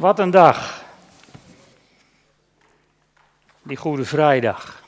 [0.00, 0.84] Wat een dag.
[3.62, 4.82] Die Goede Vrijdag.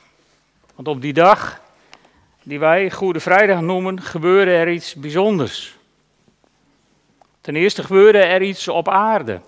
[0.75, 1.61] Want op die dag,
[2.43, 5.77] die wij Goede Vrijdag noemen, gebeurde er iets bijzonders.
[7.41, 9.41] Ten eerste gebeurde er iets op aarde.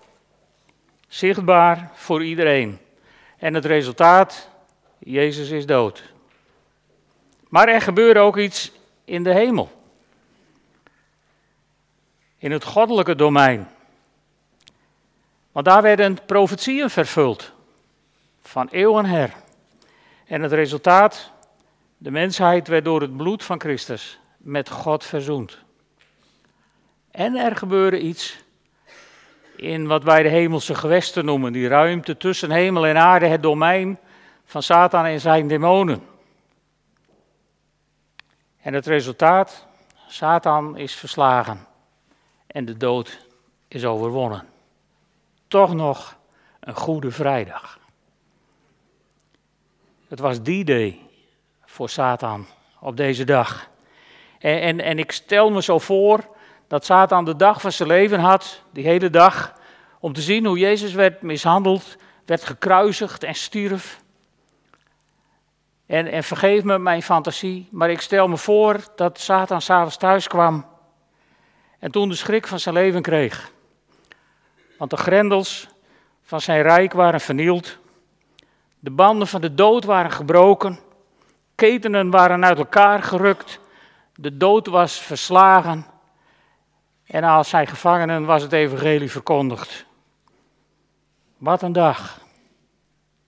[1.07, 2.79] Zichtbaar voor iedereen.
[3.37, 4.49] En het resultaat,
[4.99, 6.13] Jezus is dood.
[7.49, 8.71] Maar er gebeurde ook iets
[9.05, 9.71] in de hemel.
[12.37, 13.74] In het goddelijke domein.
[15.55, 17.51] Want daar werden profetieën vervuld.
[18.41, 19.33] Van eeuwen her.
[20.25, 21.31] En het resultaat,
[21.97, 25.57] de mensheid werd door het bloed van Christus met God verzoend.
[27.11, 28.43] En er gebeurde iets
[29.55, 33.99] in wat wij de hemelse gewesten noemen, die ruimte tussen hemel en aarde, het domein
[34.45, 36.03] van Satan en zijn demonen.
[38.61, 39.65] En het resultaat,
[40.07, 41.67] Satan is verslagen
[42.47, 43.27] en de dood
[43.67, 44.53] is overwonnen.
[45.47, 46.17] Toch nog
[46.59, 47.79] een goede vrijdag.
[50.07, 50.99] Het was die day
[51.65, 52.45] voor Satan
[52.79, 53.69] op deze dag.
[54.39, 56.27] En, en, en ik stel me zo voor
[56.67, 59.53] dat Satan de dag van zijn leven had, die hele dag,
[59.99, 64.03] om te zien hoe Jezus werd mishandeld, werd gekruisigd en stierf.
[65.85, 70.27] En, en vergeef me mijn fantasie, maar ik stel me voor dat Satan s'avonds thuis
[70.27, 70.65] kwam
[71.79, 73.51] en toen de schrik van zijn leven kreeg.
[74.77, 75.67] Want de grendels
[76.21, 77.77] van zijn rijk waren vernield,
[78.79, 80.79] de banden van de dood waren gebroken,
[81.55, 83.59] ketenen waren uit elkaar gerukt,
[84.15, 85.85] de dood was verslagen
[87.05, 89.85] en als zijn gevangenen was het evangelie verkondigd.
[91.37, 92.23] Wat een dag.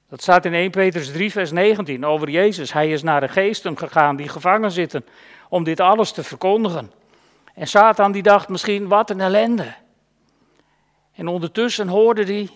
[0.09, 2.73] Dat staat in 1 Petrus 3, vers 19 over Jezus.
[2.73, 5.05] Hij is naar de geesten gegaan die gevangen zitten
[5.49, 6.91] om dit alles te verkondigen.
[7.53, 9.73] En Satan die dacht misschien, wat een ellende.
[11.17, 12.49] En ondertussen hoorde hij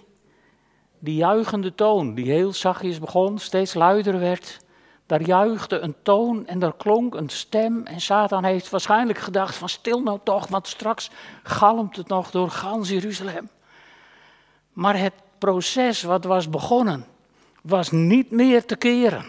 [0.99, 4.59] die juichende toon, die heel zachtjes begon, steeds luider werd.
[5.05, 7.85] Daar juichte een toon en daar klonk een stem.
[7.85, 11.09] En Satan heeft waarschijnlijk gedacht van stil nou toch, want straks
[11.43, 13.49] galmt het nog door gans Jeruzalem.
[14.73, 17.05] Maar het proces wat was begonnen,
[17.61, 19.25] was niet meer te keren.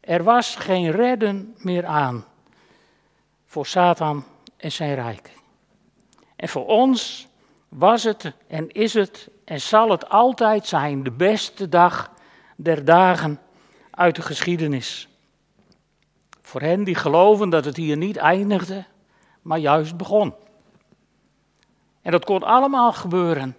[0.00, 2.24] Er was geen redden meer aan
[3.46, 4.24] voor Satan
[4.56, 5.32] en zijn rijk.
[6.36, 7.28] En voor ons
[7.70, 12.10] was het en is het en zal het altijd zijn de beste dag
[12.56, 13.40] der dagen
[13.90, 15.08] uit de geschiedenis.
[16.42, 18.84] Voor hen die geloven dat het hier niet eindigde,
[19.42, 20.34] maar juist begon.
[22.02, 23.56] En dat kon allemaal gebeuren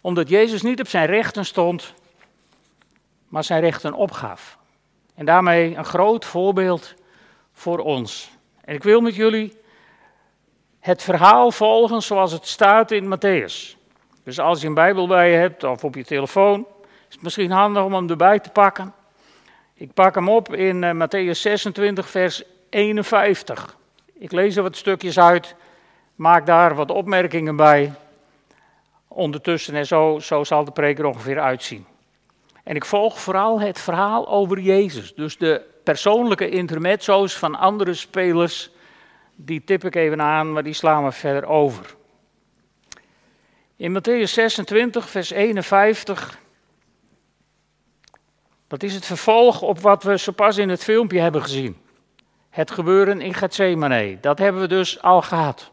[0.00, 1.94] omdat Jezus niet op zijn rechten stond,
[3.28, 4.58] maar zijn rechten opgaf.
[5.14, 6.94] En daarmee een groot voorbeeld
[7.52, 8.30] voor ons.
[8.60, 9.57] En ik wil met jullie
[10.88, 13.76] het verhaal volgen zoals het staat in Matthäus.
[14.24, 16.66] Dus als je een Bijbel bij je hebt of op je telefoon,
[17.08, 18.94] is het misschien handig om hem erbij te pakken.
[19.74, 23.76] Ik pak hem op in uh, Matthäus 26, vers 51.
[24.12, 25.54] Ik lees er wat stukjes uit,
[26.14, 27.92] maak daar wat opmerkingen bij.
[29.08, 31.86] Ondertussen en zo, zo zal de preek er ongeveer uitzien.
[32.64, 35.14] En ik volg vooral het verhaal over Jezus.
[35.14, 38.70] Dus de persoonlijke intermezzo's van andere spelers,
[39.40, 41.96] die tip ik even aan, maar die slaan we verder over.
[43.76, 46.38] In Matthäus 26, vers 51
[48.68, 51.76] dat is het vervolg op wat we zo pas in het filmpje hebben gezien.
[52.50, 54.18] Het gebeuren in Gethsemane.
[54.20, 55.70] Dat hebben we dus al gehad.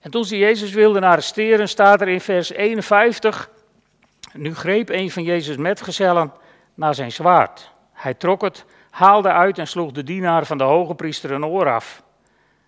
[0.00, 3.50] En toen ze Jezus wilden arresteren, staat er in vers 51.
[4.32, 6.32] Nu greep een van Jezus' metgezellen
[6.74, 7.70] naar zijn zwaard.
[7.92, 11.70] Hij trok het, haalde uit en sloeg de dienaar van de hoge priester een oor
[11.70, 12.02] af.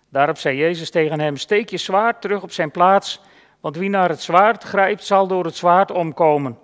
[0.09, 3.21] Daarop zei Jezus tegen hem: Steek je zwaard terug op zijn plaats,
[3.59, 6.57] want wie naar het zwaard grijpt, zal door het zwaard omkomen.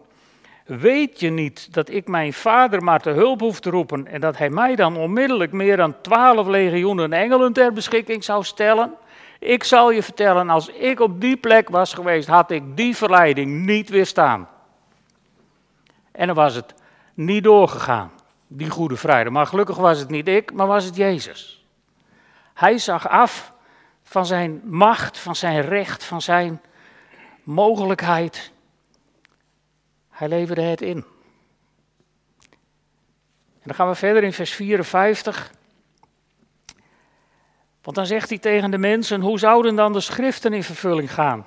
[0.65, 4.37] Weet je niet dat ik mijn vader maar te hulp hoef te roepen en dat
[4.37, 8.93] hij mij dan onmiddellijk meer dan twaalf legioenen engelen ter beschikking zou stellen?
[9.39, 13.65] Ik zal je vertellen, als ik op die plek was geweest, had ik die verleiding
[13.65, 14.49] niet weerstaan.
[16.11, 16.73] En dan was het
[17.13, 18.11] niet doorgegaan,
[18.57, 19.33] die goede vrijdag.
[19.33, 21.65] Maar gelukkig was het niet ik, maar was het Jezus.
[22.53, 23.53] Hij zag af
[24.03, 26.61] van zijn macht, van zijn recht, van zijn
[27.43, 28.53] mogelijkheid
[30.13, 31.05] hij leverde het in.
[33.53, 35.51] En dan gaan we verder in vers 54.
[37.81, 41.45] Want dan zegt hij tegen de mensen: hoe zouden dan de schriften in vervulling gaan?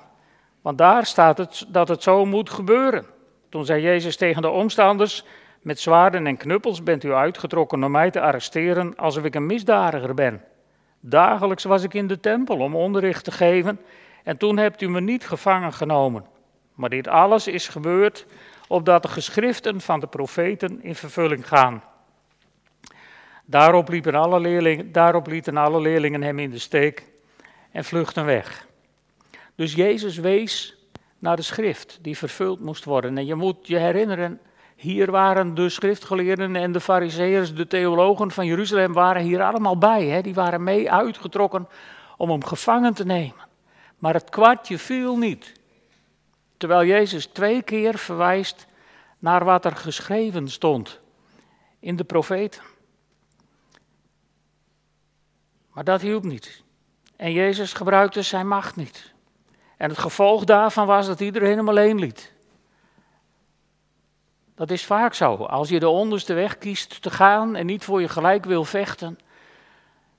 [0.61, 3.05] Want daar staat het dat het zo moet gebeuren.
[3.49, 5.25] Toen zei Jezus tegen de omstanders:
[5.67, 10.13] Met zwaarden en knuppels bent u uitgetrokken om mij te arresteren alsof ik een misdadiger
[10.13, 10.43] ben.
[10.99, 13.79] Dagelijks was ik in de tempel om onderricht te geven
[14.23, 16.25] en toen hebt u me niet gevangen genomen.
[16.73, 18.25] Maar dit alles is gebeurd
[18.67, 21.83] opdat de geschriften van de profeten in vervulling gaan.
[23.45, 27.05] Daarop, liepen alle leerlingen, daarop lieten alle leerlingen hem in de steek
[27.71, 28.67] en vluchtten weg.
[29.55, 30.77] Dus Jezus wees
[31.19, 33.17] naar de schrift die vervuld moest worden.
[33.17, 34.39] En je moet je herinneren,
[34.77, 40.05] hier waren de schriftgeleerden en de fariseërs, de theologen van Jeruzalem, waren hier allemaal bij.
[40.05, 40.21] Hè?
[40.21, 41.67] Die waren mee uitgetrokken
[42.17, 43.45] om hem gevangen te nemen.
[43.97, 45.53] Maar het kwartje viel niet.
[46.57, 48.67] Terwijl Jezus twee keer verwijst
[49.19, 50.99] naar wat er geschreven stond
[51.79, 52.61] in de profeten.
[55.73, 56.63] Maar dat hielp niet.
[57.15, 59.13] En Jezus gebruikte zijn macht niet.
[59.77, 62.35] En het gevolg daarvan was dat iedereen hem alleen liet.
[64.57, 65.35] Dat is vaak zo.
[65.35, 69.19] Als je de onderste weg kiest te gaan en niet voor je gelijk wil vechten,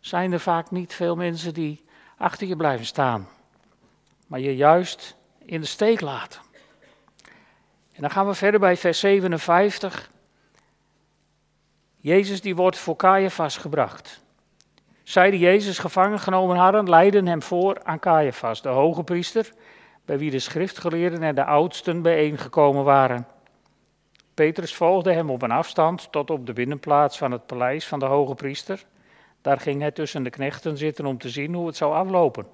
[0.01, 1.85] zijn er vaak niet veel mensen die
[2.17, 3.29] achter je blijven staan.
[4.27, 6.41] Maar je juist in de steek laten.
[7.93, 10.11] En dan gaan we verder bij vers 57.
[11.97, 14.23] Jezus die wordt voor Caiaphas gebracht.
[15.03, 19.53] Zij die Jezus gevangen genomen hadden, leidden hem voor aan Caiaphas, de hoge priester,
[20.05, 23.27] bij wie de schriftgeleerden en de oudsten bijeengekomen waren.
[24.39, 28.05] Petrus volgde hem op een afstand tot op de binnenplaats van het paleis van de
[28.05, 28.85] hoge priester.
[29.43, 32.47] Daar ging hij tussen de knechten zitten om te zien hoe het zou aflopen.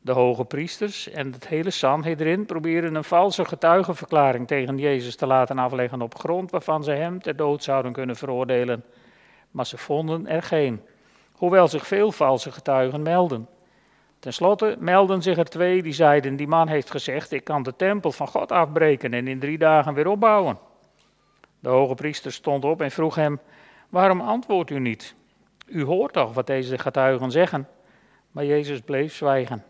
[0.00, 5.58] De hoge priesters en het hele Sanhedrin probeerden een valse getuigenverklaring tegen Jezus te laten
[5.58, 8.84] afleggen op grond waarvan ze hem ter dood zouden kunnen veroordelen.
[9.50, 10.80] Maar ze vonden er geen,
[11.32, 13.48] hoewel zich veel valse getuigen melden.
[14.18, 17.76] Ten slotte melden zich er twee die zeiden: Die man heeft gezegd: Ik kan de
[17.76, 20.72] tempel van God afbreken en in drie dagen weer opbouwen.
[21.64, 23.40] De hoge priester stond op en vroeg hem:
[23.88, 25.14] Waarom antwoordt u niet?
[25.66, 27.68] U hoort toch wat deze getuigen zeggen?
[28.30, 29.64] Maar Jezus bleef zwijgen.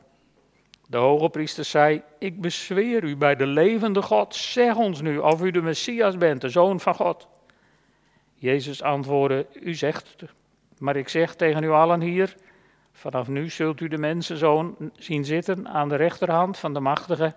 [0.89, 5.43] De hoge priester zei: Ik bezweer u bij de levende God, zeg ons nu of
[5.43, 7.29] u de Messias bent, de zoon van God.
[8.35, 10.17] Jezus antwoordde: U zegt
[10.79, 12.37] maar ik zeg tegen u allen hier:
[12.93, 17.35] vanaf nu zult u de mensenzoon zien zitten aan de rechterhand van de Machtige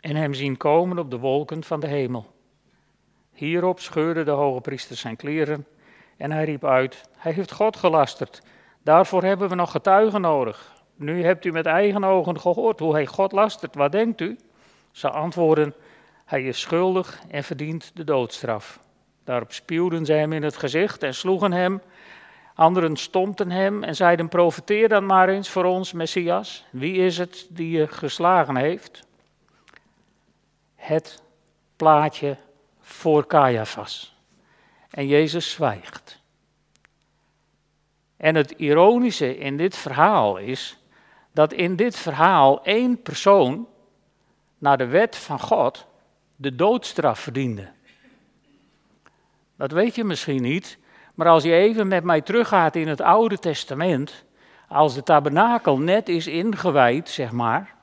[0.00, 2.31] en hem zien komen op de wolken van de hemel.
[3.32, 5.66] Hierop scheurde de hoge priester zijn kleren
[6.16, 8.42] en hij riep uit: Hij heeft God gelasterd.
[8.82, 10.72] Daarvoor hebben we nog getuigen nodig.
[10.96, 13.74] Nu hebt u met eigen ogen gehoord hoe hij God lastert.
[13.74, 14.38] Wat denkt u?
[14.90, 15.74] Ze antwoorden:
[16.24, 18.80] Hij is schuldig en verdient de doodstraf.
[19.24, 21.80] Daarop spuwden zij hem in het gezicht en sloegen hem.
[22.54, 26.64] Anderen stompten hem en zeiden: Profeteer dan maar eens voor ons, Messias.
[26.70, 29.06] Wie is het die je geslagen heeft?
[30.74, 31.22] Het
[31.76, 32.36] plaatje
[32.82, 34.16] voor Caiaphas.
[34.90, 36.20] En Jezus zwijgt.
[38.16, 40.78] En het ironische in dit verhaal is
[41.32, 43.66] dat in dit verhaal één persoon
[44.58, 45.86] naar de wet van God
[46.36, 47.68] de doodstraf verdiende.
[49.56, 50.78] Dat weet je misschien niet,
[51.14, 54.24] maar als je even met mij teruggaat in het Oude Testament,
[54.68, 57.74] als de tabernakel net is ingewijd, zeg maar,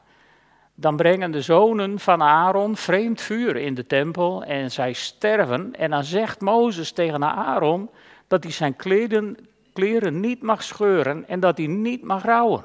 [0.79, 5.75] dan brengen de zonen van Aaron vreemd vuur in de tempel en zij sterven.
[5.75, 7.89] En dan zegt Mozes tegen Aaron
[8.27, 9.37] dat hij zijn kleren,
[9.73, 12.63] kleren niet mag scheuren en dat hij niet mag rouwen.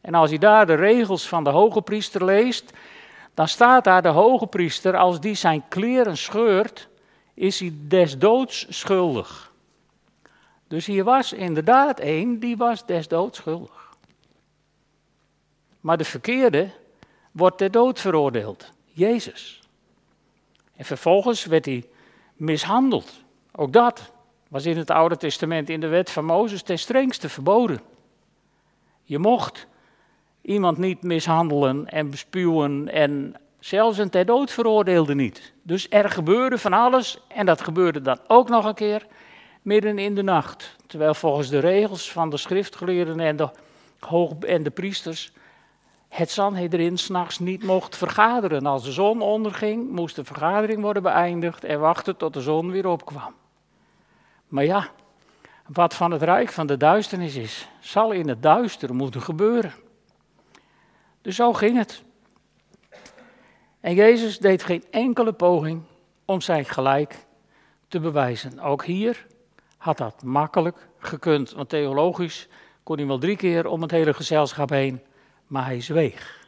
[0.00, 2.72] En als je daar de regels van de hoge priester leest,
[3.34, 6.88] dan staat daar de hoge priester, als die zijn kleren scheurt,
[7.34, 9.52] is hij des doods schuldig.
[10.66, 13.96] Dus hier was inderdaad één, die was des doods schuldig.
[15.80, 16.70] Maar de verkeerde
[17.38, 19.60] wordt ter dood veroordeeld, Jezus.
[20.76, 21.84] En vervolgens werd hij
[22.36, 23.12] mishandeld.
[23.52, 24.12] Ook dat
[24.48, 27.80] was in het Oude Testament in de wet van Mozes ten strengste verboden.
[29.02, 29.66] Je mocht
[30.42, 35.52] iemand niet mishandelen en bespuwen en zelfs een ter dood veroordeelde niet.
[35.62, 39.06] Dus er gebeurde van alles en dat gebeurde dan ook nog een keer
[39.62, 40.76] midden in de nacht.
[40.86, 43.50] Terwijl volgens de regels van de schriftgeleerden en de,
[43.98, 45.32] hoog, en de priesters
[46.08, 48.66] het Sanhedrin s'nachts niet mocht vergaderen.
[48.66, 52.86] Als de zon onderging, moest de vergadering worden beëindigd en wachten tot de zon weer
[52.86, 53.34] opkwam.
[54.48, 54.88] Maar ja,
[55.66, 59.72] wat van het rijk van de duisternis is, zal in het duister moeten gebeuren.
[61.22, 62.02] Dus zo ging het.
[63.80, 65.82] En Jezus deed geen enkele poging
[66.24, 67.26] om zijn gelijk
[67.88, 68.60] te bewijzen.
[68.60, 69.26] Ook hier
[69.76, 72.48] had dat makkelijk gekund, want theologisch
[72.82, 75.00] kon hij wel drie keer om het hele gezelschap heen,
[75.48, 76.46] maar hij zweeg.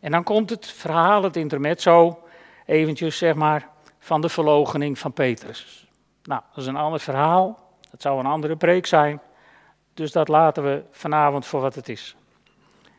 [0.00, 2.22] En dan komt het verhaal, het intermezzo,
[2.66, 3.68] eventjes zeg maar,
[3.98, 5.86] van de verloochening van Petrus.
[6.22, 7.58] Nou, dat is een ander verhaal,
[7.90, 9.20] dat zou een andere preek zijn,
[9.94, 12.16] dus dat laten we vanavond voor wat het is.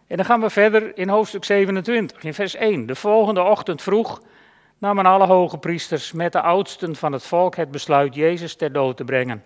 [0.07, 2.85] En dan gaan we verder in hoofdstuk 27, in vers 1.
[2.85, 4.21] De volgende ochtend vroeg
[4.77, 8.97] namen alle hoge priesters met de oudsten van het volk het besluit Jezus ter dood
[8.97, 9.43] te brengen.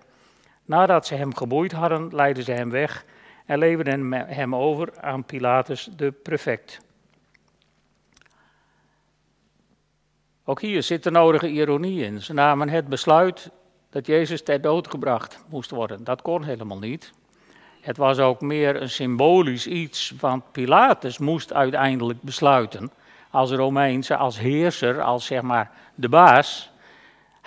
[0.66, 3.06] Nadat ze hem geboeid hadden, leidden ze hem weg
[3.48, 6.80] en leverden hem over aan Pilatus de prefect.
[10.44, 12.22] Ook hier zit de nodige ironie in.
[12.22, 13.50] Ze namen het besluit
[13.90, 16.04] dat Jezus ter dood gebracht moest worden.
[16.04, 17.14] Dat kon helemaal niet.
[17.82, 22.92] Het was ook meer een symbolisch iets, want Pilatus moest uiteindelijk besluiten,
[23.32, 26.72] als Romeinse, als heerser, als zeg maar de baas.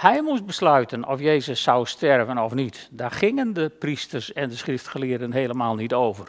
[0.00, 2.88] Hij moest besluiten of Jezus zou sterven of niet.
[2.90, 6.28] Daar gingen de priesters en de schriftgeleerden helemaal niet over.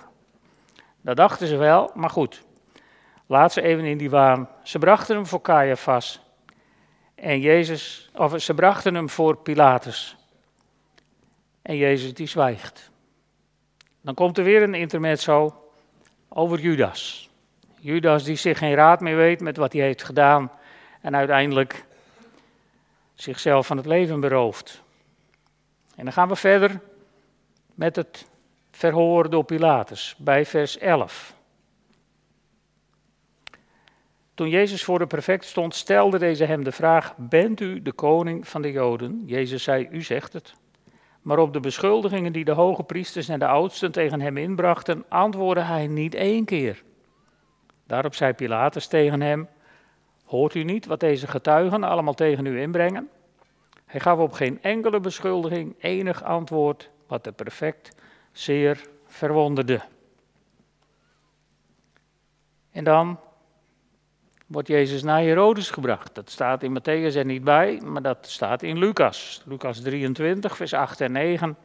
[1.01, 2.44] Dat dachten ze wel, maar goed.
[3.25, 4.50] Laat ze even in die waan.
[4.63, 6.22] Ze brachten hem voor Caiaphas.
[7.16, 10.16] En Jezus, of ze brachten hem voor Pilatus.
[11.62, 12.92] En Jezus die zwijgt.
[14.01, 15.63] Dan komt er weer een intermezzo
[16.30, 17.30] over Judas.
[17.80, 20.51] Judas die zich geen raad meer weet met wat hij heeft gedaan
[21.01, 21.86] en uiteindelijk
[23.22, 24.84] zichzelf van het leven berooft.
[25.96, 26.80] En dan gaan we verder
[27.74, 28.30] met het
[28.72, 31.36] verhoor door Pilatus bij vers 11.
[34.34, 38.48] Toen Jezus voor de prefect stond, stelde deze hem de vraag: Bent u de koning
[38.48, 39.22] van de Joden?
[39.25, 40.54] Jezus zei: U zegt het.
[41.22, 45.63] Maar op de beschuldigingen die de hoge priesters en de oudsten tegen hem inbrachten, antwoordde
[45.63, 46.84] hij niet één keer.
[47.88, 49.48] Daarop zei Pilatus tegen hem:
[50.31, 53.09] Hoort u niet wat deze getuigen allemaal tegen u inbrengen?
[53.85, 57.95] Hij gaf op geen enkele beschuldiging enig antwoord, wat de prefect
[58.31, 59.81] zeer verwonderde.
[62.71, 63.19] En dan
[64.47, 66.15] wordt Jezus naar Herodes gebracht.
[66.15, 69.41] Dat staat in Matthäus er niet bij, maar dat staat in Lucas.
[69.45, 71.57] Lucas 23, vers 8 en 9.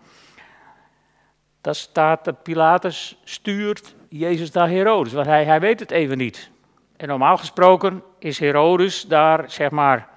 [1.61, 6.55] Daar staat dat Pilatus stuurt Jezus naar Herodes, want hij, hij weet het even niet.
[6.97, 10.09] En normaal gesproken is Herodes daar, zeg maar,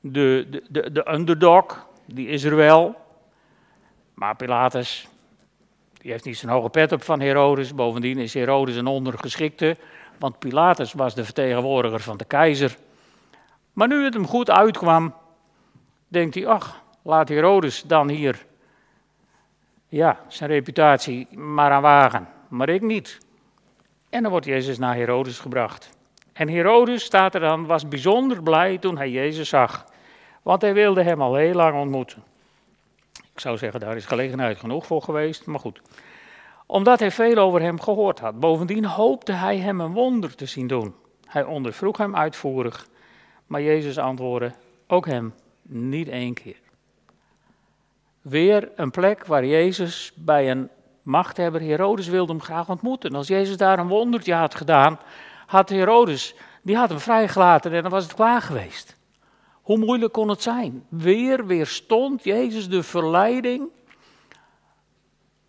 [0.00, 2.96] de, de, de, de underdog, die is er wel.
[4.14, 5.08] Maar Pilatus,
[5.92, 7.74] die heeft niet zo'n hoge pet op van Herodes.
[7.74, 9.76] Bovendien is Herodes een ondergeschikte
[10.18, 12.76] want Pilatus was de vertegenwoordiger van de keizer.
[13.72, 15.14] Maar nu het hem goed uitkwam,
[16.08, 18.46] denkt hij, ach, laat Herodes dan hier
[19.88, 23.18] ja, zijn reputatie maar aan wagen, maar ik niet.
[24.10, 25.93] En dan wordt Jezus naar Herodes gebracht.
[26.34, 29.84] En Herodes, staat er dan, was bijzonder blij toen hij Jezus zag,
[30.42, 32.22] want hij wilde hem al heel lang ontmoeten.
[33.12, 35.80] Ik zou zeggen, daar is gelegenheid genoeg voor geweest, maar goed
[36.66, 38.40] omdat hij veel over hem gehoord had.
[38.40, 40.94] Bovendien hoopte hij hem een wonder te zien doen.
[41.26, 42.86] Hij ondervroeg hem uitvoerig,
[43.46, 44.52] maar Jezus antwoordde
[44.86, 46.56] ook hem niet één keer.
[48.22, 50.68] Weer een plek waar Jezus bij een
[51.02, 53.14] machthebber, Herodes, wilde hem graag ontmoeten.
[53.14, 54.98] Als Jezus daar een wondertje had gedaan,
[55.46, 58.96] had Herodes, die had hem vrijgelaten en dan was het klaar geweest.
[59.62, 60.84] Hoe moeilijk kon het zijn?
[60.88, 63.68] Weer weerstond Jezus de verleiding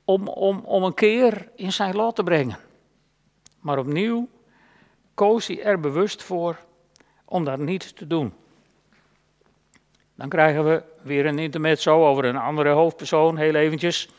[0.06, 2.58] om, om, om een keer in zijn lot te brengen.
[3.60, 4.28] Maar opnieuw
[5.14, 6.58] koos hij er bewust voor
[7.25, 8.34] om dat niet te doen.
[10.16, 14.10] Dan krijgen we weer een intermezzo over een andere hoofdpersoon, heel eventjes,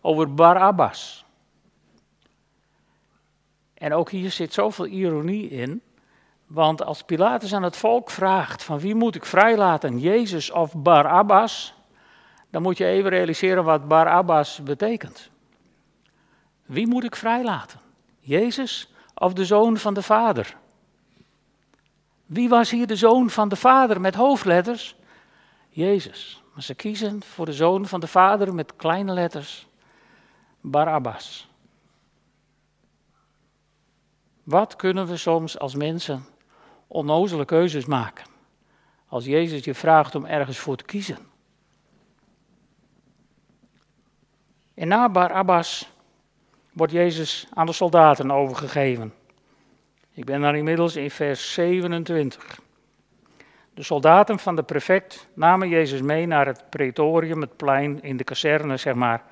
[0.00, 1.24] over Barabbas.
[3.80, 5.82] En ook hier zit zoveel ironie in,
[6.46, 11.74] want als Pilatus aan het volk vraagt van wie moet ik vrijlaten, Jezus of Barabbas,
[12.50, 15.30] dan moet je even realiseren wat Barabbas betekent.
[16.66, 17.80] Wie moet ik vrijlaten?
[18.18, 20.56] Jezus of de zoon van de Vader?
[22.26, 24.96] Wie was hier de zoon van de Vader met hoofdletters?
[25.68, 26.42] Jezus.
[26.54, 29.66] Maar ze kiezen voor de zoon van de Vader met kleine letters.
[30.60, 31.49] Barabbas.
[34.50, 36.24] Wat kunnen we soms als mensen
[36.86, 38.24] onnozele keuzes maken?
[39.06, 41.18] Als Jezus je vraagt om ergens voor te kiezen.
[44.74, 45.92] En na Barabbas
[46.72, 49.14] wordt Jezus aan de soldaten overgegeven.
[50.12, 52.60] Ik ben dan inmiddels in vers 27.
[53.74, 58.24] De soldaten van de prefect namen Jezus mee naar het pretorium, het plein in de
[58.24, 59.24] kazerne, zeg maar,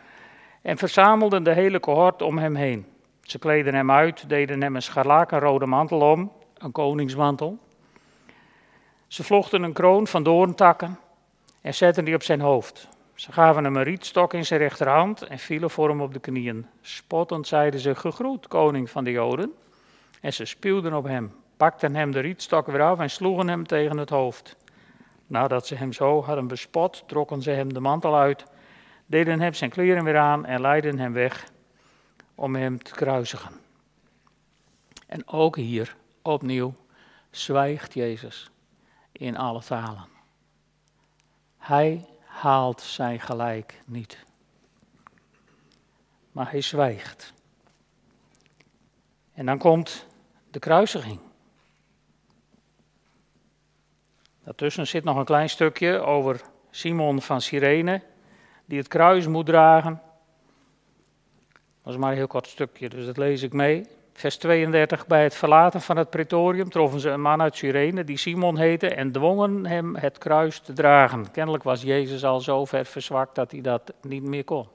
[0.63, 2.87] en verzamelden de hele cohort om hem heen.
[3.29, 7.59] Ze kleden hem uit, deden hem een scharlakenrode mantel om, een koningsmantel.
[9.07, 10.99] Ze vlochten een kroon van doorntakken
[11.61, 12.89] en zetten die op zijn hoofd.
[13.15, 16.67] Ze gaven hem een rietstok in zijn rechterhand en vielen voor hem op de knieën.
[16.81, 19.53] Spottend zeiden ze, gegroet, koning van de Joden.
[20.21, 23.99] En ze spuwden op hem, pakten hem de rietstok weer af en sloegen hem tegen
[23.99, 24.57] het hoofd.
[25.27, 28.45] Nadat ze hem zo hadden bespot, trokken ze hem de mantel uit,
[29.07, 31.51] deden hem zijn kleren weer aan en leidden hem weg
[32.39, 33.53] om hem te kruisigen.
[35.07, 36.75] En ook hier opnieuw
[37.31, 38.51] zwijgt Jezus
[39.13, 40.07] in alle talen.
[41.57, 44.25] Hij haalt zijn gelijk niet.
[46.33, 47.33] Maar hij zwijgt.
[49.33, 50.07] En dan komt
[50.51, 51.21] de kruisiging.
[54.45, 56.41] Daartussen zit nog een klein stukje over
[56.71, 58.03] Simon van Cyrene,
[58.65, 60.03] die het kruis moet dragen.
[61.89, 63.87] Dat is maar een heel kort stukje, dus dat lees ik mee.
[64.13, 65.07] Vers 32.
[65.07, 68.89] Bij het verlaten van het pretorium troffen ze een man uit Cyrene die Simon heette
[68.95, 71.31] en dwongen hem het kruis te dragen.
[71.31, 74.67] Kennelijk was Jezus al zo ver verzwakt dat hij dat niet meer kon.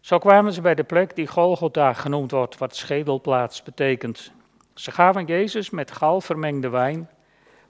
[0.00, 4.32] Zo kwamen ze bij de plek die Golgotha genoemd wordt, wat schedelplaats betekent.
[4.74, 7.10] Ze gaven Jezus met gal vermengde wijn,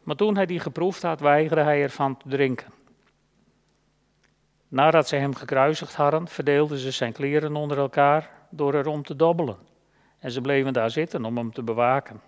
[0.03, 2.84] maar toen hij die geproefd had, weigerde hij ervan te drinken.
[4.75, 9.57] Nadat ze hem gekruisigd hadden, verdeelden ze zijn kleren onder elkaar door erom te dobbelen.
[10.19, 12.21] En ze bleven daar zitten om hem te bewaken.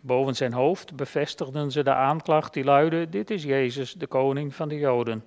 [0.00, 4.68] Boven zijn hoofd bevestigden ze de aanklacht die luidde: Dit is Jezus, de koning van
[4.68, 5.24] de Joden.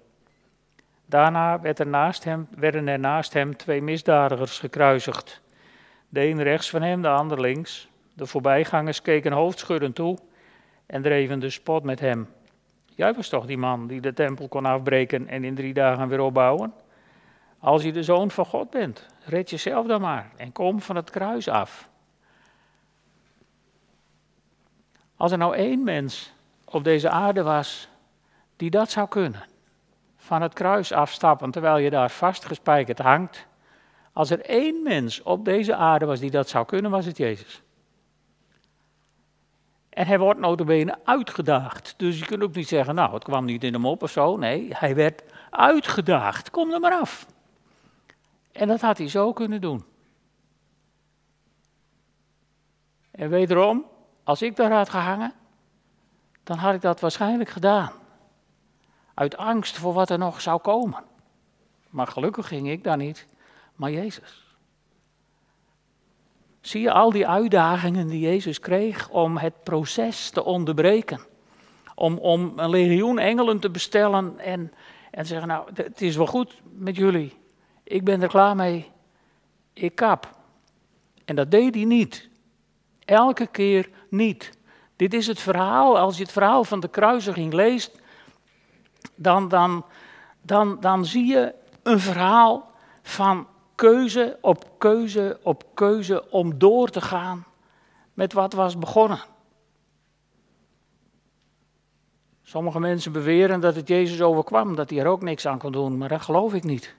[1.05, 5.41] Daarna werd er hem, werden er naast hem twee misdadigers gekruisigd.
[6.09, 7.89] De een rechts van hem, de ander links.
[8.13, 10.17] De voorbijgangers keken hoofdschuddend toe
[10.85, 12.27] en dreven de spot met hem.
[12.95, 16.19] Jij was toch die man die de tempel kon afbreken en in drie dagen weer
[16.19, 16.73] opbouwen?
[17.59, 21.09] Als je de zoon van God bent, red jezelf dan maar en kom van het
[21.09, 21.89] kruis af.
[25.15, 26.33] Als er nou één mens
[26.65, 27.89] op deze aarde was
[28.55, 29.43] die dat zou kunnen,
[30.17, 33.47] van het kruis afstappen terwijl je daar vastgespijkerd hangt.
[34.13, 37.61] Als er één mens op deze aarde was die dat zou kunnen, was het Jezus.
[39.93, 41.93] En hij wordt notabene uitgedaagd.
[41.97, 44.37] Dus je kunt ook niet zeggen, nou, het kwam niet in hem op of zo.
[44.37, 46.49] Nee, hij werd uitgedaagd.
[46.49, 47.25] Kom er maar af.
[48.51, 49.83] En dat had hij zo kunnen doen.
[53.11, 53.85] En wederom,
[54.23, 55.33] als ik daar had gehangen,
[56.43, 57.91] dan had ik dat waarschijnlijk gedaan.
[59.13, 61.03] Uit angst voor wat er nog zou komen.
[61.89, 63.27] Maar gelukkig ging ik daar niet,
[63.75, 64.42] maar Jezus.
[66.63, 71.19] Zie je al die uitdagingen die Jezus kreeg om het proces te onderbreken?
[71.95, 74.73] Om, om een legioen engelen te bestellen en,
[75.11, 77.37] en zeggen, nou, het is wel goed met jullie.
[77.83, 78.91] Ik ben er klaar mee.
[79.73, 80.37] Ik kap.
[81.25, 82.29] En dat deed hij niet.
[83.05, 84.57] Elke keer niet.
[84.95, 87.99] Dit is het verhaal, als je het verhaal van de kruisiging leest,
[89.15, 89.85] dan, dan,
[90.41, 92.71] dan, dan zie je een verhaal
[93.01, 97.45] van keuze op keuze op keuze om door te gaan
[98.13, 99.19] met wat was begonnen.
[102.43, 105.97] Sommige mensen beweren dat het Jezus overkwam, dat hij er ook niks aan kon doen,
[105.97, 106.95] maar dat geloof ik niet.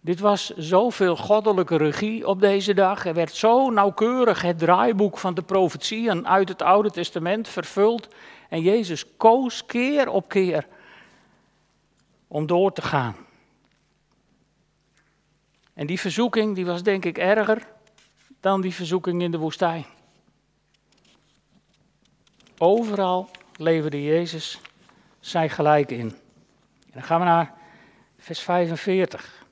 [0.00, 3.06] Dit was zoveel goddelijke regie op deze dag.
[3.06, 8.08] Er werd zo nauwkeurig het draaiboek van de profetieën uit het Oude Testament vervuld.
[8.48, 10.66] En Jezus koos keer op keer
[12.28, 13.16] om door te gaan.
[15.78, 17.66] En die verzoeking die was denk ik erger
[18.40, 19.84] dan die verzoeking in de woestijn.
[22.58, 24.60] Overal leverde Jezus
[25.20, 26.10] zijn gelijk in.
[26.86, 27.54] En dan gaan we naar
[28.18, 29.46] vers 45.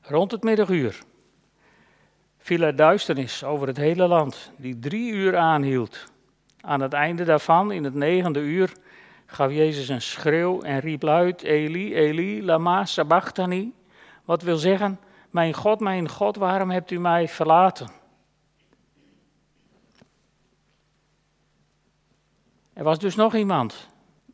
[0.00, 0.98] Rond het middaguur
[2.38, 6.04] viel er duisternis over het hele land, die drie uur aanhield.
[6.60, 8.72] Aan het einde daarvan, in het negende uur,
[9.26, 13.72] gaf Jezus een schreeuw en riep luid: Eli, Eli, lama sabachthani.
[14.24, 17.88] Wat wil zeggen: Mijn God, mijn God, waarom hebt u mij verlaten?
[22.72, 23.88] Er was dus nog iemand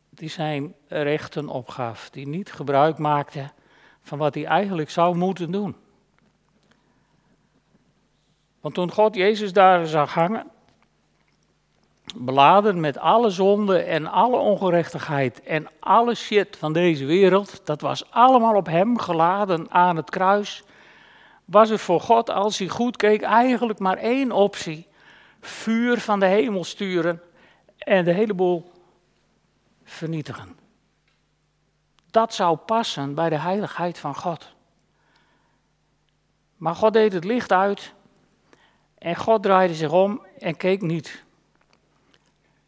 [0.09, 3.49] die zijn rechten opgaf, die niet gebruik maakte
[4.01, 5.75] van wat hij eigenlijk zou moeten doen.
[8.61, 10.50] Want toen God Jezus daar zag hangen,
[12.15, 18.11] beladen met alle zonde en alle ongerechtigheid en alle shit van deze wereld, dat was
[18.11, 20.63] allemaal op hem geladen aan het kruis,
[21.45, 24.87] was er voor God, als hij goed keek, eigenlijk maar één optie:
[25.39, 27.21] vuur van de hemel sturen
[27.77, 28.71] en de hele boel
[29.83, 30.57] vernietigen.
[32.11, 34.53] Dat zou passen bij de heiligheid van God.
[36.57, 37.93] Maar God deed het licht uit
[38.97, 41.23] en God draaide zich om en keek niet.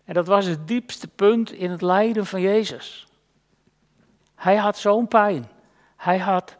[0.05, 3.07] En dat was het diepste punt in het lijden van Jezus.
[4.35, 5.49] Hij had zo'n pijn.
[5.95, 6.57] Hij had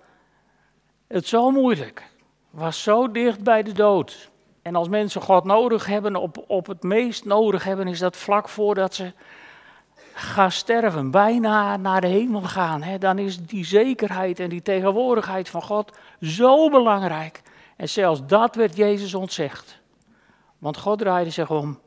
[1.08, 2.12] het zo moeilijk.
[2.50, 4.32] Was zo dicht bij de dood.
[4.62, 8.50] En als mensen God nodig hebben, op, op het meest nodig hebben, is dat vlak
[8.50, 9.14] voordat ze
[10.14, 12.82] gaan sterven, bijna naar de hemel gaan.
[12.82, 17.42] Hè, dan is die zekerheid en die tegenwoordigheid van God zo belangrijk.
[17.76, 19.80] En zelfs dat werd Jezus ontzegd.
[20.58, 21.80] Want God draaide zich om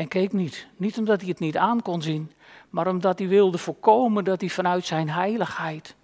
[0.00, 0.66] en keek niet.
[0.76, 2.32] Niet omdat hij het niet aan kon zien,
[2.70, 5.94] maar omdat hij wilde voorkomen dat hij vanuit zijn heiligheid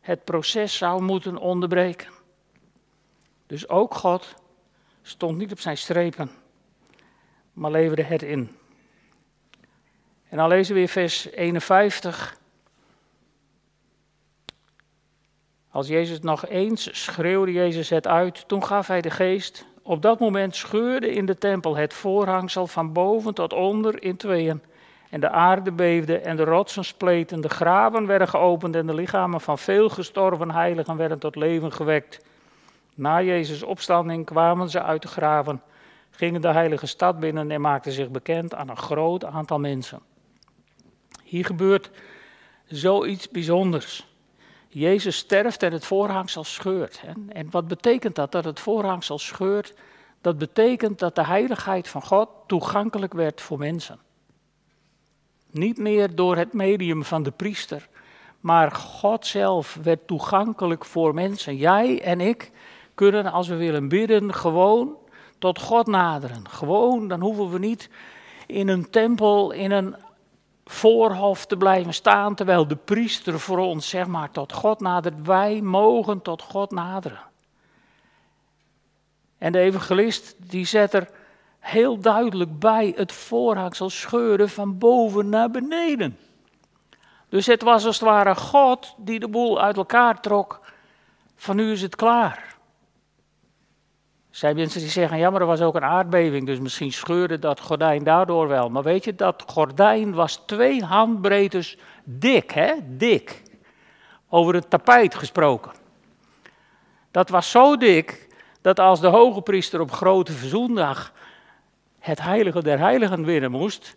[0.00, 2.08] het proces zou moeten onderbreken.
[3.46, 4.34] Dus ook God
[5.02, 6.30] stond niet op zijn strepen,
[7.52, 8.56] maar leverde het in.
[10.28, 12.38] En dan lezen we weer vers 51.
[15.70, 19.66] Als Jezus nog eens schreeuwde Jezus het uit, toen gaf hij de geest.
[19.88, 24.62] Op dat moment scheurde in de tempel het voorhangsel van boven tot onder in tweeën.
[25.10, 29.40] En de aarde beefde en de rotsen spleten, de graven werden geopend en de lichamen
[29.40, 32.24] van veel gestorven heiligen werden tot leven gewekt.
[32.94, 35.62] Na Jezus' opstanding kwamen ze uit de graven,
[36.10, 40.00] gingen de heilige stad binnen en maakten zich bekend aan een groot aantal mensen.
[41.22, 41.90] Hier gebeurt
[42.64, 44.15] zoiets bijzonders.
[44.78, 47.00] Jezus sterft en het voorhangsel scheurt.
[47.28, 49.74] En wat betekent dat, dat het voorhangsel scheurt?
[50.20, 53.98] Dat betekent dat de heiligheid van God toegankelijk werd voor mensen.
[55.50, 57.88] Niet meer door het medium van de priester,
[58.40, 61.56] maar God zelf werd toegankelijk voor mensen.
[61.56, 62.50] Jij en ik
[62.94, 64.96] kunnen, als we willen bidden, gewoon
[65.38, 66.48] tot God naderen.
[66.48, 67.90] Gewoon, dan hoeven we niet
[68.46, 69.96] in een tempel, in een
[70.66, 75.26] voorhof te blijven staan, terwijl de priester voor ons, zeg maar, tot God nadert.
[75.26, 77.20] Wij mogen tot God naderen.
[79.38, 81.10] En de evangelist, die zet er
[81.58, 86.18] heel duidelijk bij het voorhangsel scheuren van boven naar beneden.
[87.28, 90.60] Dus het was als het ware God die de boel uit elkaar trok.
[91.36, 92.45] Van nu is het klaar.
[94.36, 97.60] Zijn mensen die zeggen, ja maar er was ook een aardbeving, dus misschien scheurde dat
[97.60, 98.70] gordijn daardoor wel.
[98.70, 103.42] Maar weet je, dat gordijn was twee handbreedtes dik, hè, dik.
[104.28, 105.72] Over het tapijt gesproken.
[107.10, 108.28] Dat was zo dik,
[108.60, 111.12] dat als de hoge priester op grote verzoendag
[111.98, 113.96] het heilige der heiligen winnen moest,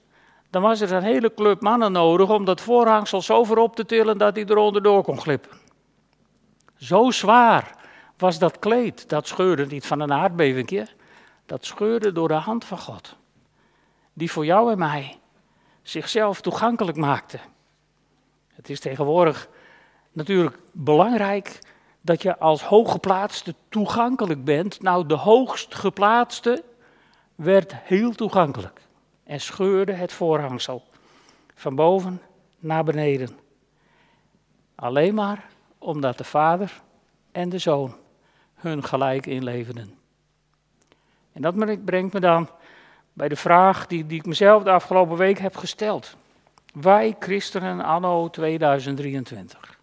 [0.49, 3.85] dan was er een hele club mannen nodig om dat voorhangsel zo ver op te
[3.85, 5.51] tillen dat hij eronder door kon glippen.
[6.77, 7.77] Zo zwaar
[8.19, 9.09] was dat kleed.
[9.09, 10.89] Dat scheurde niet van een aardbeving,
[11.45, 13.15] dat scheurde door de hand van God.
[14.13, 15.19] Die voor jou en mij
[15.81, 17.39] zichzelf toegankelijk maakte.
[18.47, 19.49] Het is tegenwoordig
[20.11, 21.59] natuurlijk belangrijk
[22.01, 24.81] dat je als hooggeplaatste toegankelijk bent.
[24.81, 26.63] Nou, de hoogst geplaatste
[27.35, 28.81] werd heel toegankelijk
[29.23, 30.83] en scheurde het voorhangsel
[31.55, 32.21] van boven
[32.59, 33.37] naar beneden.
[34.75, 36.81] Alleen maar omdat de vader
[37.31, 37.95] en de zoon
[38.59, 39.97] hun gelijk inleverden.
[41.33, 42.49] En dat brengt me dan
[43.13, 46.15] bij de vraag die, die ik mezelf de afgelopen week heb gesteld.
[46.73, 49.77] Wij christenen anno 2023.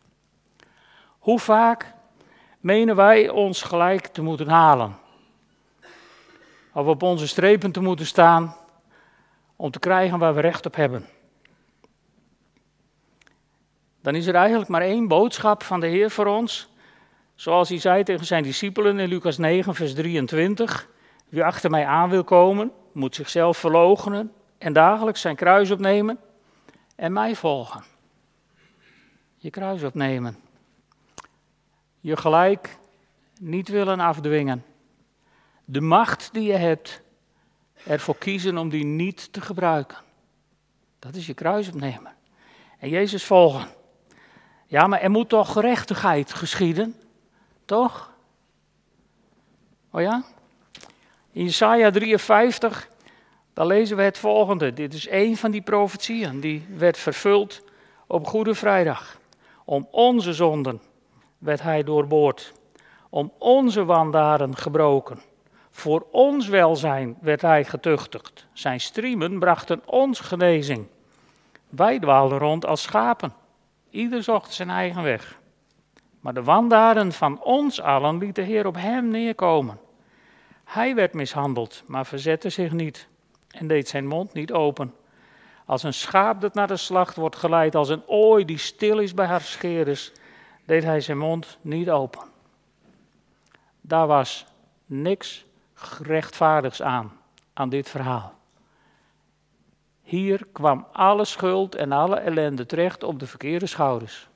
[1.19, 1.95] Hoe vaak
[2.61, 4.97] menen wij ons gelijk te moeten halen?
[6.73, 8.57] Of op onze strepen te moeten staan
[9.57, 11.07] om te krijgen waar we recht op hebben?
[14.01, 16.69] Dan is er eigenlijk maar één boodschap van de Heer voor ons.
[17.37, 20.89] Zoals hij zei tegen zijn discipelen in Lucas 9, vers 23.
[21.29, 26.19] Wie achter mij aan wil komen, moet zichzelf verloochenen en dagelijks zijn kruis opnemen
[26.95, 27.85] en mij volgen.
[29.37, 30.37] Je kruis opnemen.
[32.01, 32.79] Je gelijk
[33.41, 34.65] niet willen afdwingen.
[35.65, 37.03] De macht die je hebt,
[37.87, 39.99] ervoor kiezen om die niet te gebruiken.
[40.99, 42.13] Dat is je kruis opnemen.
[42.79, 43.69] En Jezus volgen.
[44.67, 46.95] Ja, maar er moet toch gerechtigheid geschieden?
[47.67, 48.11] Toch?
[49.91, 50.23] Oh ja?
[51.33, 52.89] In Jesaja 53,
[53.53, 54.73] dan lezen we het volgende.
[54.73, 57.63] Dit is een van die profetieën die werd vervuld
[58.07, 59.19] op Goede Vrijdag.
[59.65, 60.81] Om onze zonden
[61.39, 62.53] werd hij doorboord.
[63.11, 65.21] Om onze wandaden gebroken.
[65.71, 68.47] Voor ons welzijn werd hij getuchtigd.
[68.53, 70.87] Zijn striemen brachten ons genezing.
[71.69, 73.35] Wij dwaalden rond als schapen.
[73.91, 75.39] Ieder zocht zijn eigen weg.
[76.27, 79.81] Maar de wandaden van ons allen liet de Heer op hem neerkomen.
[80.65, 83.09] Hij werd mishandeld, maar verzette zich niet
[83.51, 84.95] en deed zijn mond niet open.
[85.65, 89.15] Als een schaap dat naar de slacht wordt geleid, als een ooi die stil is
[89.15, 90.13] bij haar scheerders,
[90.65, 92.23] deed hij zijn mond niet open.
[93.81, 94.47] Daar was
[94.87, 95.45] niks
[96.03, 97.13] rechtvaardigs aan,
[97.53, 98.35] aan dit verhaal.
[100.03, 104.29] Hier kwam alle schuld en alle ellende terecht op de verkeerde schouders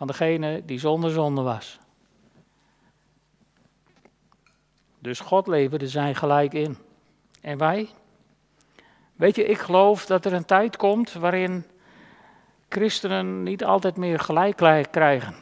[0.00, 1.78] van degene die zonder zonde was.
[4.98, 6.78] Dus God leverde zijn gelijk in.
[7.40, 7.88] En wij?
[9.12, 11.64] Weet je, ik geloof dat er een tijd komt waarin
[12.68, 14.56] christenen niet altijd meer gelijk
[14.90, 15.34] krijgen.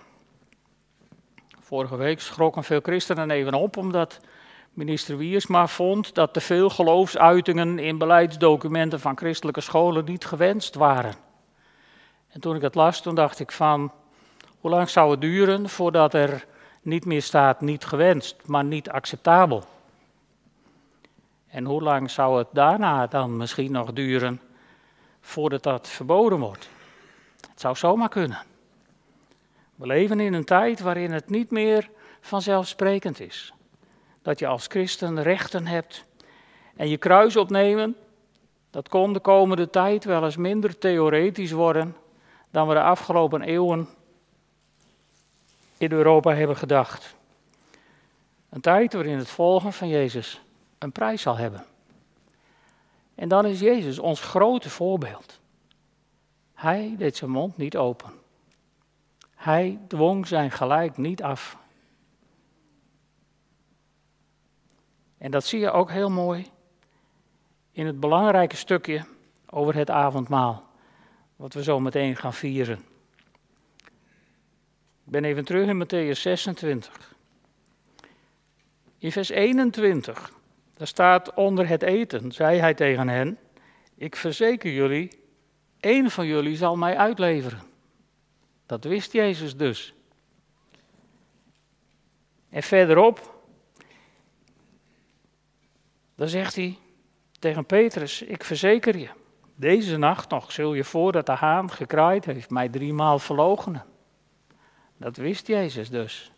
[1.60, 4.20] Vorige week schrokken veel christenen even op omdat
[4.72, 11.14] minister Wiersma vond dat te veel geloofsuitingen in beleidsdocumenten van christelijke scholen niet gewenst waren.
[12.28, 13.92] En toen ik het las, toen dacht ik van,
[14.60, 16.46] hoe lang zou het duren voordat er
[16.82, 19.64] niet meer staat niet gewenst, maar niet acceptabel?
[21.48, 24.40] En hoe lang zou het daarna dan misschien nog duren
[25.20, 26.68] voordat dat verboden wordt?
[27.50, 28.38] Het zou zomaar kunnen.
[29.74, 31.90] We leven in een tijd waarin het niet meer
[32.20, 33.52] vanzelfsprekend is.
[34.22, 36.04] Dat je als christen rechten hebt
[36.76, 37.96] en je kruis opnemen,
[38.70, 41.96] dat kon de komende tijd wel eens minder theoretisch worden
[42.50, 43.88] dan we de afgelopen eeuwen
[45.78, 47.16] in Europa hebben gedacht.
[48.48, 50.40] Een tijd waarin het volgen van Jezus
[50.78, 51.64] een prijs zal hebben.
[53.14, 55.40] En dan is Jezus ons grote voorbeeld.
[56.54, 58.12] Hij deed zijn mond niet open.
[59.34, 61.56] Hij dwong zijn gelijk niet af.
[65.18, 66.46] En dat zie je ook heel mooi
[67.72, 69.04] in het belangrijke stukje
[69.50, 70.64] over het avondmaal,
[71.36, 72.84] wat we zo meteen gaan vieren.
[75.08, 77.14] Ik ben even terug in Matthäus 26.
[78.98, 80.32] In vers 21,
[80.76, 83.38] daar staat onder het eten, zei hij tegen hen,
[83.94, 85.20] ik verzeker jullie,
[85.80, 87.60] één van jullie zal mij uitleveren.
[88.66, 89.94] Dat wist Jezus dus.
[92.50, 93.40] En verderop,
[96.14, 96.78] dan zegt hij
[97.38, 99.08] tegen Petrus, ik verzeker je,
[99.54, 103.96] deze nacht nog zul je voordat de haan gekraaid heeft mij driemaal verloochenen.
[104.98, 106.32] Dat wist Jezus dus.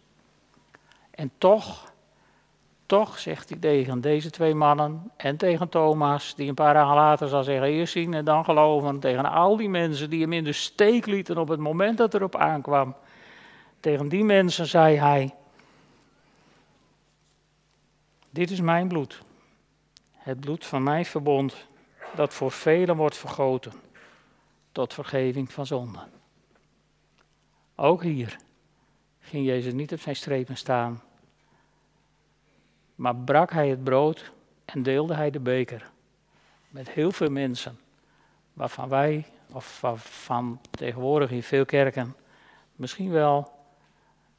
[1.11, 1.93] En toch,
[2.87, 7.29] toch zegt hij tegen deze twee mannen en tegen Thomas, die een paar dagen later
[7.29, 10.53] zal zeggen, eerst zien en dan geloven, tegen al die mensen die hem in de
[10.53, 12.95] steek lieten op het moment dat erop aankwam.
[13.81, 15.35] Tegen die mensen zei hij,
[18.31, 19.23] dit is mijn bloed,
[20.13, 21.67] het bloed van mijn verbond,
[22.15, 23.73] dat voor velen wordt vergoten,
[24.73, 26.09] tot vergeving van zonden.
[27.75, 28.37] Ook hier
[29.21, 31.03] ging Jezus niet op zijn strepen staan,
[32.95, 34.33] maar brak hij het brood
[34.65, 35.91] en deelde hij de beker
[36.69, 37.81] met heel veel mensen,
[38.53, 42.17] waarvan wij, of van tegenwoordig in veel kerken,
[42.77, 43.53] misschien wel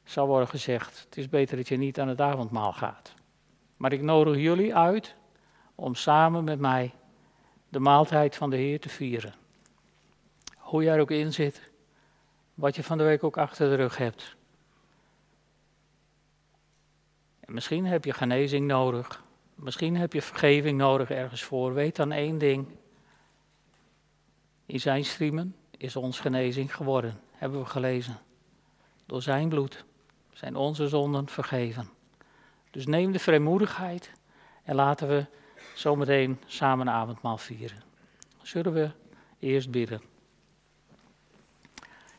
[0.04, 3.14] zou worden gezegd, het is beter dat je niet aan het avondmaal gaat.
[3.76, 5.14] Maar ik nodig jullie uit
[5.74, 6.92] om samen met mij
[7.68, 9.34] de maaltijd van de Heer te vieren.
[10.56, 11.70] Hoe jij er ook in zit,
[12.54, 14.36] wat je van de week ook achter de rug hebt.
[17.46, 19.22] Misschien heb je genezing nodig.
[19.54, 21.74] Misschien heb je vergeving nodig ergens voor.
[21.74, 22.66] Weet dan één ding.
[24.66, 28.18] In zijn striemen is ons genezing geworden, hebben we gelezen.
[29.06, 29.84] Door zijn bloed
[30.32, 31.88] zijn onze zonden vergeven.
[32.70, 34.12] Dus neem de vrijmoedigheid
[34.62, 35.26] en laten we
[35.74, 37.82] zometeen samen een avondmaal vieren.
[38.42, 38.90] Zullen we
[39.38, 40.02] eerst bidden.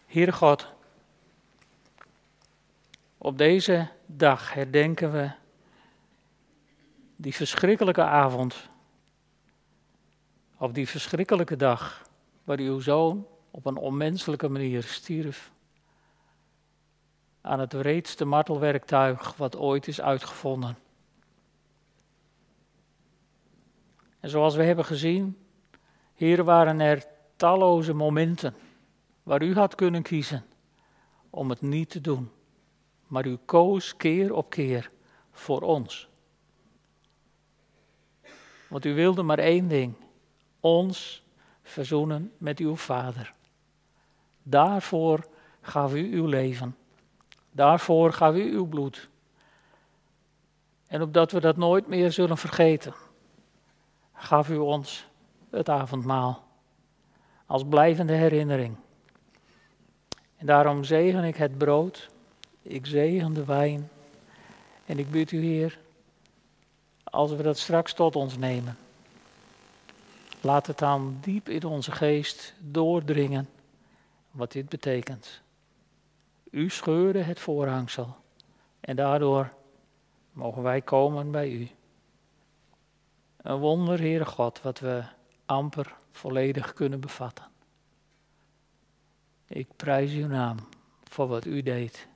[0.06, 0.73] Heere God,
[3.24, 5.32] op deze dag herdenken we
[7.16, 8.70] die verschrikkelijke avond,
[10.58, 12.10] of die verschrikkelijke dag,
[12.44, 15.52] waar uw zoon op een onmenselijke manier stierf.
[17.42, 20.78] Aan het wreedste martelwerktuig wat ooit is uitgevonden.
[24.20, 25.38] En zoals we hebben gezien,
[26.14, 27.06] hier waren er
[27.36, 28.56] talloze momenten
[29.24, 30.46] waar u had kunnen kiezen
[31.30, 32.32] om het niet te doen
[33.14, 34.92] maar u koos keer op keer
[35.32, 36.10] voor ons.
[38.68, 39.94] Want u wilde maar één ding:
[40.60, 41.24] ons
[41.64, 43.34] verzoenen met uw Vader.
[44.44, 45.28] Daarvoor
[45.62, 46.76] gaf u uw leven.
[47.52, 49.10] Daarvoor gaf u uw bloed.
[50.88, 52.94] En opdat we dat nooit meer zullen vergeten,
[54.14, 55.08] gaf u ons
[55.50, 56.48] het avondmaal
[57.46, 58.76] als blijvende herinnering.
[60.38, 62.12] En daarom zegen ik het brood
[62.64, 63.90] ik zegen de wijn.
[64.86, 65.80] En ik bid u, Heer,
[67.04, 68.78] als we dat straks tot ons nemen,
[70.42, 73.50] laat het dan diep in onze geest doordringen
[74.32, 75.42] wat dit betekent.
[76.52, 78.16] U scheurde het voorhangsel
[78.80, 79.54] en daardoor
[80.32, 81.70] mogen wij komen bij u.
[83.38, 85.04] Een wonder, Heere God, wat we
[85.46, 87.46] amper volledig kunnen bevatten.
[89.48, 90.58] Ik prijs uw naam
[91.04, 92.08] voor wat u deed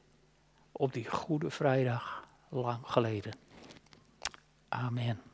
[0.78, 3.34] op die goede vrijdag lang geleden.
[4.70, 5.27] Amen.